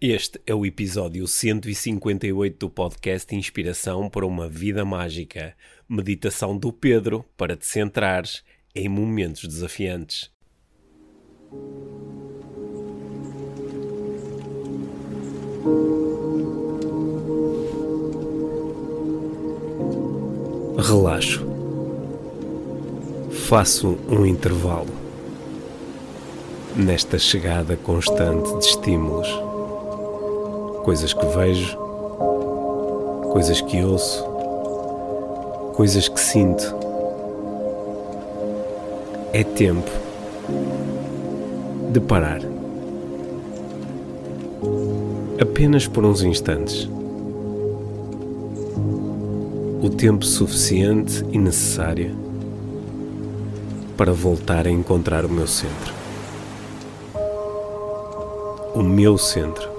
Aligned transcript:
Este 0.00 0.40
é 0.46 0.54
o 0.54 0.64
episódio 0.64 1.26
158 1.26 2.56
do 2.56 2.70
podcast 2.70 3.34
Inspiração 3.34 4.08
para 4.08 4.24
uma 4.24 4.48
Vida 4.48 4.84
Mágica. 4.84 5.56
Meditação 5.88 6.56
do 6.56 6.72
Pedro 6.72 7.24
para 7.36 7.56
te 7.56 7.66
centrares 7.66 8.44
em 8.76 8.88
momentos 8.88 9.42
desafiantes. 9.42 10.30
Relaxo. 20.78 21.44
Faço 23.48 23.98
um 24.08 24.24
intervalo 24.24 24.94
nesta 26.76 27.18
chegada 27.18 27.76
constante 27.76 28.56
de 28.58 28.64
estímulos 28.64 29.47
coisas 30.84 31.12
que 31.12 31.26
vejo, 31.26 31.76
coisas 33.32 33.60
que 33.60 33.82
ouço, 33.84 34.24
coisas 35.74 36.08
que 36.08 36.18
sinto. 36.18 36.76
É 39.32 39.44
tempo 39.44 39.90
de 41.92 42.00
parar. 42.00 42.40
Apenas 45.40 45.86
por 45.86 46.04
uns 46.04 46.22
instantes. 46.22 46.88
O 49.80 49.90
tempo 49.90 50.24
suficiente 50.24 51.24
e 51.30 51.38
necessário 51.38 52.16
para 53.96 54.12
voltar 54.12 54.66
a 54.66 54.70
encontrar 54.70 55.24
o 55.24 55.28
meu 55.28 55.46
centro. 55.46 55.92
O 58.74 58.82
meu 58.82 59.16
centro 59.18 59.77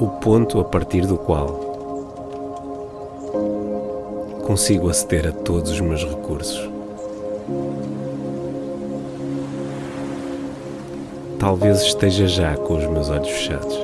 o 0.00 0.08
ponto 0.08 0.58
a 0.58 0.64
partir 0.64 1.04
do 1.04 1.18
qual 1.18 1.46
consigo 4.46 4.88
aceder 4.88 5.28
a 5.28 5.32
todos 5.32 5.72
os 5.72 5.80
meus 5.80 6.02
recursos. 6.02 6.70
Talvez 11.38 11.82
esteja 11.82 12.26
já 12.26 12.56
com 12.56 12.78
os 12.78 12.86
meus 12.86 13.10
olhos 13.10 13.28
fechados. 13.28 13.78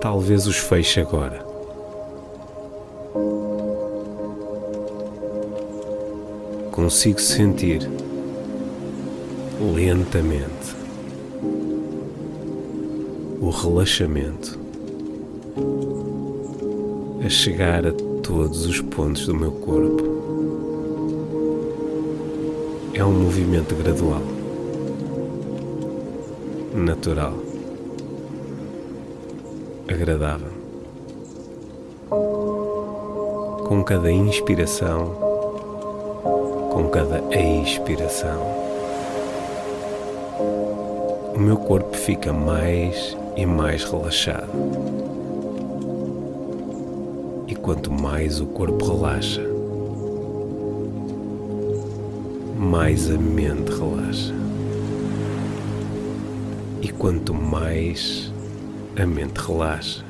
Talvez 0.00 0.46
os 0.46 0.58
feche 0.58 1.00
agora. 1.00 1.44
Consigo 6.70 7.20
sentir 7.20 7.90
lentamente 9.74 10.85
o 13.46 13.50
relaxamento 13.50 14.58
a 17.24 17.28
chegar 17.28 17.86
a 17.86 17.92
todos 18.20 18.66
os 18.66 18.80
pontos 18.80 19.24
do 19.26 19.36
meu 19.36 19.52
corpo. 19.52 20.02
É 22.92 23.04
um 23.04 23.12
movimento 23.12 23.72
gradual, 23.76 24.20
natural, 26.74 27.34
agradável. 29.86 30.50
Com 33.68 33.84
cada 33.84 34.10
inspiração, 34.10 35.14
com 36.72 36.88
cada 36.88 37.22
expiração, 37.32 38.42
o 41.32 41.38
meu 41.38 41.58
corpo 41.58 41.96
fica 41.96 42.32
mais 42.32 43.16
e 43.36 43.44
mais 43.44 43.84
relaxado. 43.84 44.48
E 47.46 47.54
quanto 47.54 47.92
mais 47.92 48.40
o 48.40 48.46
corpo 48.46 48.84
relaxa, 48.84 49.42
mais 52.56 53.10
a 53.10 53.18
mente 53.18 53.70
relaxa. 53.70 54.34
E 56.80 56.88
quanto 56.88 57.34
mais 57.34 58.32
a 59.00 59.06
mente 59.06 59.38
relaxa, 59.38 60.04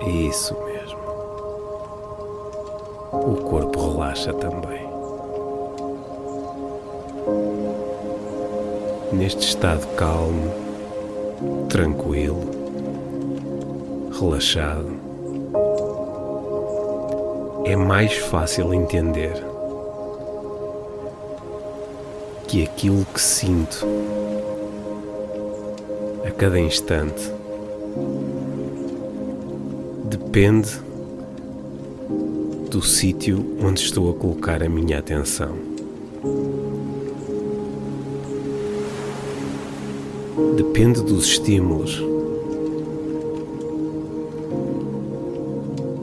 é 0.00 0.10
isso 0.10 0.54
mesmo. 0.64 0.98
O 3.12 3.36
corpo 3.48 3.92
relaxa 3.92 4.32
também. 4.34 4.86
Neste 9.12 9.48
estado 9.48 9.86
calmo, 9.96 10.65
tranquilo, 11.68 12.40
relaxado, 14.18 14.90
é 17.64 17.74
mais 17.74 18.16
fácil 18.16 18.72
entender 18.72 19.34
que 22.46 22.62
aquilo 22.62 23.04
que 23.06 23.20
sinto 23.20 23.84
a 26.24 26.30
cada 26.30 26.60
instante 26.60 27.32
depende 30.04 30.70
do 32.70 32.80
sítio 32.82 33.56
onde 33.60 33.80
estou 33.80 34.10
a 34.10 34.14
colocar 34.14 34.62
a 34.62 34.68
minha 34.68 34.98
atenção. 34.98 35.56
Depende 40.56 41.00
dos 41.00 41.26
estímulos 41.28 42.02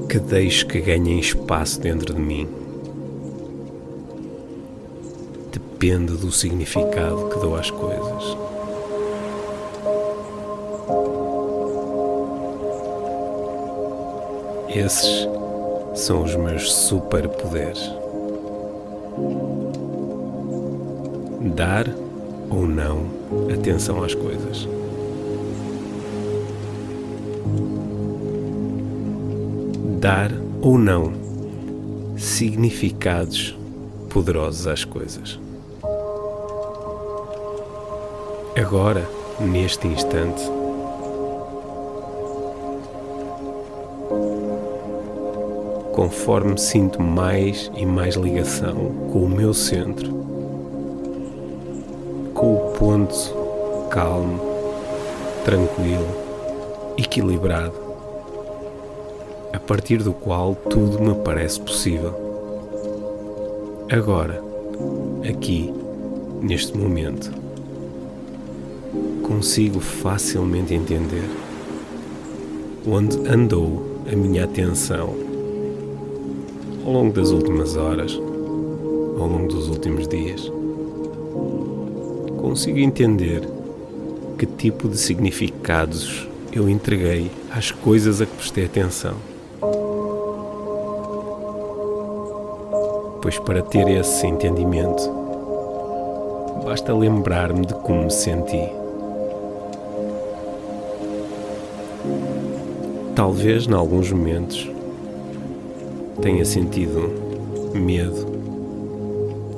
que 0.09 0.17
deixo 0.19 0.66
que 0.66 0.81
ganhem 0.81 1.19
espaço 1.19 1.79
dentro 1.79 2.16
de 2.16 2.19
mim. 2.19 2.47
Depende 5.51 6.13
do 6.13 6.31
significado 6.31 7.29
que 7.29 7.39
dou 7.39 7.55
às 7.55 7.69
coisas. 7.69 8.38
Esses 14.69 15.27
são 15.94 16.23
os 16.23 16.35
meus 16.35 16.71
superpoderes. 16.73 17.91
Dar 21.55 22.02
ou 22.53 22.67
não 22.67 23.07
atenção 23.51 24.03
às 24.03 24.13
coisas. 24.13 24.67
Dar 29.99 30.31
ou 30.61 30.77
não 30.77 31.13
significados 32.15 33.57
poderosos 34.09 34.67
às 34.67 34.85
coisas. 34.85 35.39
Agora, 38.55 39.09
neste 39.39 39.87
instante, 39.87 40.43
conforme 45.91 46.57
sinto 46.59 47.01
mais 47.01 47.71
e 47.75 47.83
mais 47.83 48.15
ligação 48.15 48.91
com 49.11 49.23
o 49.23 49.29
meu 49.29 49.53
centro, 49.55 50.22
calmo, 53.91 54.39
tranquilo, 55.45 56.07
equilibrado, 56.97 57.73
a 59.53 59.59
partir 59.59 60.01
do 60.01 60.13
qual 60.13 60.55
tudo 60.55 60.99
me 60.99 61.13
parece 61.23 61.59
possível. 61.59 62.13
Agora, 63.91 64.43
aqui, 65.29 65.71
neste 66.41 66.77
momento, 66.77 67.31
consigo 69.21 69.79
facilmente 69.79 70.73
entender 70.73 71.29
onde 72.88 73.17
andou 73.27 73.83
a 74.11 74.15
minha 74.15 74.45
atenção 74.45 75.13
ao 76.85 76.91
longo 76.91 77.13
das 77.13 77.29
últimas 77.31 77.75
horas, 77.75 78.13
ao 78.13 79.27
longo 79.27 79.47
dos 79.47 79.69
últimos 79.69 80.07
dias 80.07 80.51
consigo 82.53 82.77
entender 82.77 83.41
que 84.38 84.45
tipo 84.45 84.88
de 84.88 84.95
significados 84.95 86.29
eu 86.51 86.69
entreguei 86.69 87.31
às 87.51 87.71
coisas 87.71 88.21
a 88.21 88.27
que 88.27 88.35
prestei 88.35 88.65
atenção. 88.65 89.15
Pois 93.23 93.39
para 93.39 93.63
ter 93.63 93.88
esse 93.88 94.27
entendimento, 94.27 95.01
basta 96.63 96.94
lembrar-me 96.94 97.65
de 97.65 97.73
como 97.73 98.03
me 98.03 98.11
senti. 98.11 98.69
Talvez, 103.15 103.65
em 103.65 103.73
alguns 103.73 104.11
momentos, 104.11 104.69
tenha 106.21 106.45
sentido 106.45 107.09
medo, 107.73 108.27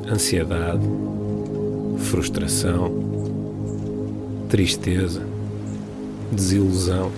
ansiedade, 0.10 0.88
frustração, 2.06 2.94
tristeza, 4.48 5.26
desilusão. 6.32 7.12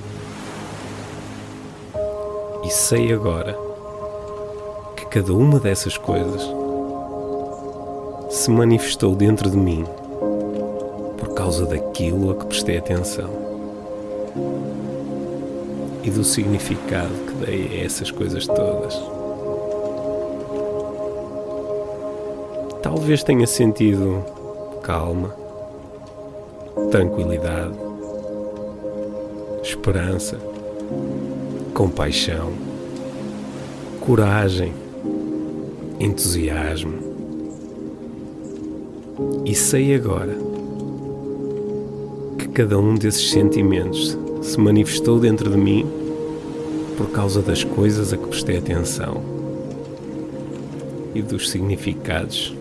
E 2.63 2.69
sei 2.69 3.13
agora 3.13 3.57
que 4.95 5.05
cada 5.07 5.33
uma 5.33 5.59
dessas 5.59 5.97
coisas 5.97 6.41
se 8.29 8.49
manifestou 8.49 9.15
dentro 9.15 9.49
de 9.49 9.57
mim 9.57 9.85
por 11.17 11.33
causa 11.33 11.65
daquilo 11.65 12.31
a 12.31 12.35
que 12.35 12.45
prestei 12.45 12.77
atenção 12.77 13.29
e 16.03 16.09
do 16.09 16.23
significado 16.23 17.13
que 17.27 17.45
dei 17.45 17.79
a 17.79 17.85
essas 17.85 18.09
coisas 18.09 18.47
todas. 18.47 18.97
Talvez 22.81 23.23
tenha 23.23 23.45
sentido 23.45 24.36
calma, 24.87 25.35
tranquilidade, 26.89 27.77
esperança, 29.61 30.39
compaixão, 31.73 32.53
coragem, 33.99 34.73
entusiasmo. 35.99 36.99
E 39.43 39.53
sei 39.53 39.93
agora 39.93 40.37
que 42.37 42.47
cada 42.47 42.79
um 42.79 42.95
desses 42.95 43.29
sentimentos 43.29 44.17
se 44.41 44.57
manifestou 44.57 45.19
dentro 45.19 45.51
de 45.51 45.57
mim 45.57 45.85
por 46.95 47.11
causa 47.11 47.41
das 47.41 47.61
coisas 47.61 48.13
a 48.13 48.17
que 48.17 48.27
prestei 48.27 48.57
atenção 48.57 49.21
e 51.13 51.21
dos 51.21 51.49
significados 51.49 52.55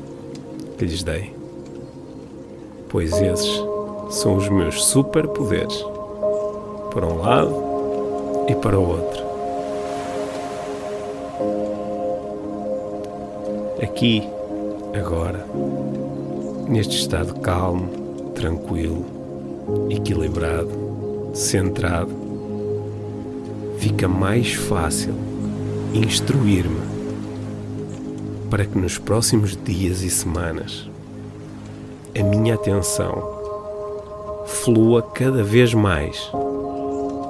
que 0.76 0.84
lhes 0.84 1.04
dei. 1.04 1.35
Pois 2.96 3.12
esses 3.12 3.62
são 4.08 4.36
os 4.36 4.48
meus 4.48 4.82
superpoderes, 4.86 5.84
para 6.94 7.06
um 7.06 7.18
lado 7.18 7.54
e 8.48 8.54
para 8.54 8.80
o 8.80 8.88
outro. 8.88 9.22
Aqui, 13.82 14.26
agora, 14.98 15.46
neste 16.70 16.96
estado 16.96 17.38
calmo, 17.40 18.30
tranquilo, 18.34 19.04
equilibrado, 19.90 20.72
centrado, 21.34 22.14
fica 23.76 24.08
mais 24.08 24.54
fácil 24.54 25.12
instruir-me 25.92 26.80
para 28.48 28.64
que 28.64 28.78
nos 28.78 28.96
próximos 28.96 29.54
dias 29.54 30.00
e 30.00 30.08
semanas 30.08 30.88
a 32.18 32.22
minha 32.22 32.54
atenção 32.54 33.36
flua 34.46 35.02
cada 35.02 35.42
vez 35.42 35.74
mais 35.74 36.30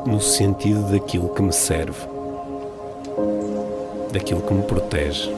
no 0.07 0.21
sentido 0.21 0.83
daquilo 0.93 1.29
que 1.31 1.43
me 1.43 1.53
serve, 1.53 2.07
daquilo 4.13 4.43
que 4.43 4.55
me 4.55 4.63
protege, 4.63 5.29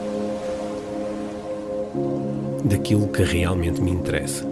daquilo 2.63 3.07
que 3.07 3.23
realmente 3.23 3.81
me 3.81 3.89
interessa. 3.89 4.45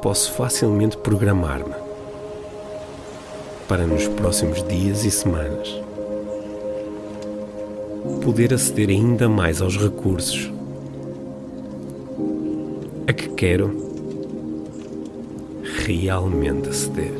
Posso 0.00 0.32
facilmente 0.32 0.96
programar-me 0.96 1.74
para 3.68 3.86
nos 3.86 4.08
próximos 4.08 4.62
dias 4.66 5.04
e 5.04 5.10
semanas 5.10 5.84
poder 8.24 8.54
aceder 8.54 8.88
ainda 8.88 9.28
mais 9.28 9.60
aos 9.60 9.76
recursos 9.76 10.50
a 13.06 13.12
que 13.12 13.28
quero 13.28 13.70
realmente 15.84 16.70
aceder. 16.70 17.12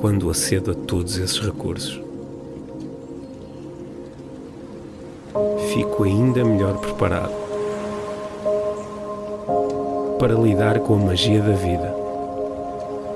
Quando 0.00 0.30
acedo 0.30 0.70
a 0.70 0.74
todos 0.74 1.18
esses 1.18 1.38
recursos, 1.38 2.00
fico 5.70 6.04
ainda 6.04 6.42
melhor 6.42 6.78
preparado 6.78 7.51
para 10.22 10.34
lidar 10.34 10.78
com 10.78 10.94
a 10.94 10.98
magia 10.98 11.42
da 11.42 11.50
vida, 11.50 11.92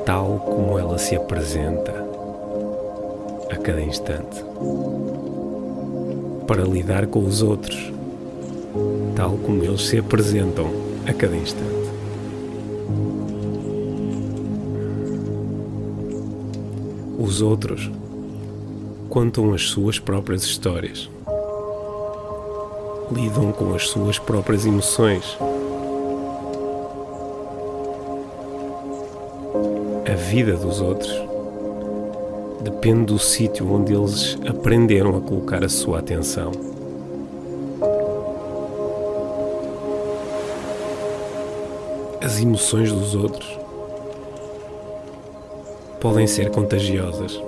tal 0.05 0.41
como 0.41 0.77
ela 0.77 0.99
se 0.99 1.15
apresenta 1.15 1.95
a 3.49 3.55
cada 3.55 3.81
instante. 3.81 4.45
Para 6.49 6.65
lidar 6.65 7.07
com 7.07 7.25
os 7.25 7.43
outros, 7.43 7.93
tal 9.15 9.39
como 9.39 9.63
eles 9.63 9.83
se 9.83 9.99
apresentam 9.99 10.67
a 11.07 11.13
cada 11.13 11.37
instante. 11.37 11.91
Os 17.17 17.41
outros 17.41 17.89
contam 19.09 19.55
as 19.55 19.69
suas 19.69 20.01
próprias 20.01 20.43
histórias, 20.43 21.09
lidam 23.13 23.53
com 23.53 23.77
as 23.77 23.87
suas 23.91 24.19
próprias 24.19 24.67
emoções. 24.67 25.39
Vida 30.29 30.57
dos 30.57 30.81
outros 30.81 31.13
depende 32.61 33.05
do 33.05 33.19
sítio 33.19 33.71
onde 33.73 33.95
eles 33.95 34.37
aprenderam 34.45 35.17
a 35.17 35.21
colocar 35.21 35.65
a 35.65 35.69
sua 35.69 36.01
atenção. 36.01 36.51
As 42.21 42.41
emoções 42.41 42.91
dos 42.91 43.15
outros 43.15 43.57
podem 46.01 46.27
ser 46.27 46.51
contagiosas, 46.51 47.41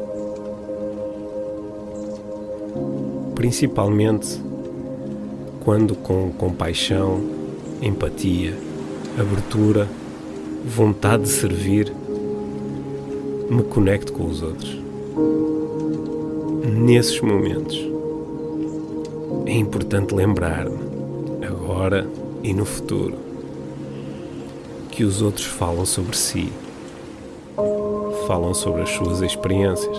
principalmente 3.35 4.41
quando, 5.65 5.97
com 5.97 6.31
compaixão, 6.31 7.21
empatia, 7.83 8.55
abertura, 9.19 9.89
vontade 10.65 11.25
de 11.25 11.29
servir, 11.31 11.93
me 13.51 13.63
conecto 13.63 14.13
com 14.13 14.27
os 14.27 14.43
outros 14.43 14.79
nesses 16.65 17.19
momentos. 17.21 17.79
É 19.47 19.53
importante 19.53 20.15
lembrar-me, 20.15 20.79
agora 21.47 22.07
e 22.43 22.53
no 22.53 22.67
futuro, 22.67 23.15
que 24.91 25.03
os 25.03 25.23
outros 25.23 25.47
falam 25.47 25.87
sobre 25.87 26.15
si, 26.15 26.53
falam 28.27 28.53
sobre 28.53 28.83
as 28.83 28.91
suas 28.91 29.23
experiências, 29.23 29.97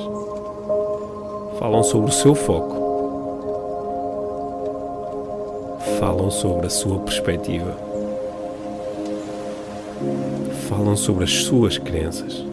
falam 1.58 1.82
sobre 1.82 2.12
o 2.12 2.14
seu 2.14 2.36
foco, 2.36 2.76
falam 6.00 6.30
sobre 6.30 6.68
a 6.68 6.70
sua 6.70 7.00
perspectiva, 7.00 7.76
falam 10.70 10.96
sobre 10.96 11.24
as 11.24 11.34
suas 11.34 11.80
crenças 11.80 12.50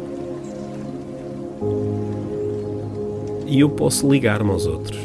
e 3.47 3.61
eu 3.61 3.69
posso 3.69 4.11
ligar-me 4.11 4.51
aos 4.51 4.67
outros, 4.67 4.99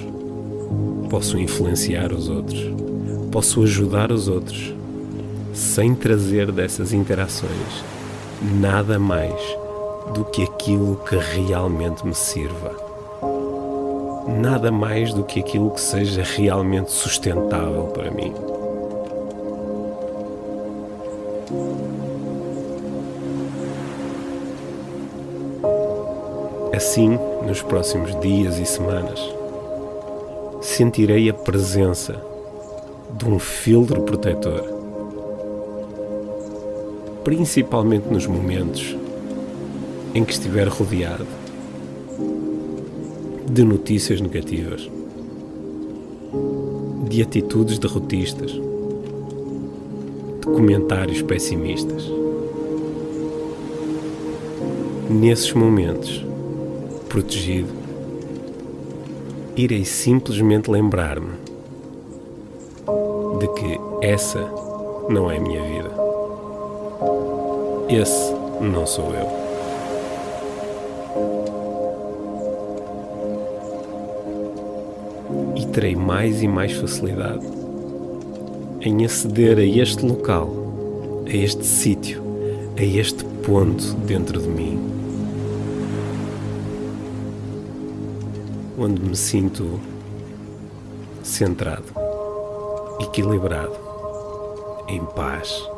posso 1.09 1.37
influenciar 1.37 2.11
os 2.11 2.27
outros, 2.27 2.71
posso 3.31 3.63
ajudar 3.63 4.11
os 4.11 4.27
outros, 4.27 4.73
sem 5.53 5.93
trazer 5.93 6.51
dessas 6.51 6.93
interações 6.93 7.83
nada 8.41 8.97
mais 8.97 9.39
do 10.15 10.25
que 10.25 10.43
aquilo 10.43 10.97
que 11.07 11.15
realmente 11.15 12.05
me 12.05 12.13
sirva. 12.13 12.75
Nada 14.27 14.71
mais 14.71 15.13
do 15.13 15.23
que 15.23 15.39
aquilo 15.39 15.71
que 15.71 15.81
seja 15.81 16.23
realmente 16.23 16.91
sustentável 16.91 17.85
para 17.93 18.09
mim. 18.09 18.33
Assim, 26.83 27.11
nos 27.45 27.61
próximos 27.61 28.19
dias 28.21 28.57
e 28.57 28.65
semanas, 28.65 29.19
sentirei 30.61 31.29
a 31.29 31.33
presença 31.33 32.19
de 33.19 33.23
um 33.23 33.37
filtro 33.37 34.01
protetor, 34.01 34.63
principalmente 37.23 38.07
nos 38.07 38.25
momentos 38.25 38.97
em 40.15 40.25
que 40.25 40.33
estiver 40.33 40.67
rodeado 40.69 41.27
de 43.47 43.63
notícias 43.63 44.19
negativas, 44.19 44.89
de 47.07 47.21
atitudes 47.21 47.77
derrotistas, 47.77 48.53
de 50.39 50.47
comentários 50.47 51.21
pessimistas. 51.21 52.09
Nesses 55.11 55.53
momentos, 55.53 56.30
protegido, 57.11 57.67
irei 59.57 59.83
simplesmente 59.83 60.71
lembrar-me 60.71 61.33
de 63.37 63.47
que 63.49 63.77
essa 64.01 64.39
não 65.09 65.29
é 65.29 65.35
a 65.35 65.41
minha 65.41 65.61
vida. 65.61 65.91
Esse 67.89 68.33
não 68.61 68.87
sou 68.87 69.13
eu. 69.13 69.27
E 75.57 75.65
terei 75.65 75.97
mais 75.97 76.41
e 76.41 76.47
mais 76.47 76.71
facilidade 76.71 77.45
em 78.79 79.03
aceder 79.03 79.57
a 79.57 79.65
este 79.65 80.05
local, 80.05 80.49
a 81.27 81.35
este 81.35 81.65
sítio, 81.65 82.21
a 82.77 82.81
este 82.81 83.25
ponto 83.45 83.95
dentro 83.95 84.41
de 84.41 84.47
mim, 84.47 85.00
onde 88.81 89.01
me 89.01 89.15
sinto 89.15 89.79
centrado, 91.23 91.85
equilibrado, 92.99 93.77
em 94.87 95.03
paz 95.05 95.69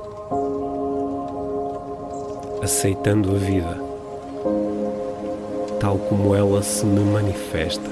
aceitando 2.63 3.35
a 3.35 3.37
vida 3.37 3.93
tal 5.83 5.97
como 5.97 6.33
ela 6.33 6.63
se 6.63 6.85
me 6.85 7.01
manifesta. 7.01 7.89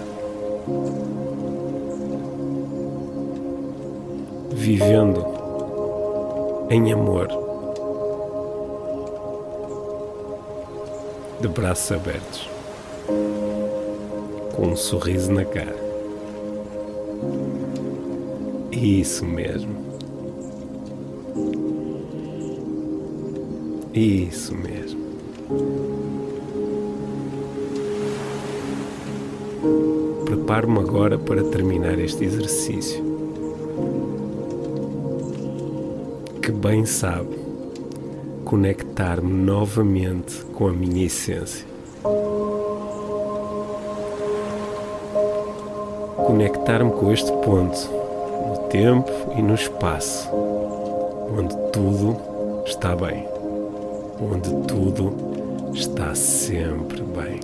Vivendo 4.52 5.26
em 6.70 6.94
amor, 6.94 7.28
de 11.42 11.50
braços 11.50 11.92
abertos, 11.92 12.50
com 14.54 14.68
um 14.68 14.76
sorriso 14.76 15.32
na 15.32 15.46
cara. 15.46 15.76
Isso 18.72 19.26
mesmo. 19.26 19.76
Isso 23.94 24.56
mesmo. 24.56 25.02
Preparo-me 30.26 30.80
agora 30.80 31.18
para 31.18 31.44
terminar 31.44 32.00
este 32.00 32.24
exercício. 32.24 33.04
Que 36.42 36.52
bem 36.52 36.86
sabe 36.86 37.42
conectar-me 38.46 39.32
novamente 39.32 40.44
com 40.54 40.68
a 40.68 40.74
minha 40.74 41.06
essência. 41.06 41.66
Conectar-me 46.32 46.92
com 46.92 47.12
este 47.12 47.30
ponto 47.30 47.90
no 48.48 48.70
tempo 48.70 49.12
e 49.36 49.42
no 49.42 49.54
espaço, 49.54 50.30
onde 51.38 51.54
tudo 51.74 52.16
está 52.66 52.96
bem 52.96 53.28
onde 54.22 54.50
tudo 54.68 55.74
está 55.74 56.14
sempre 56.14 57.02
bem. 57.02 57.40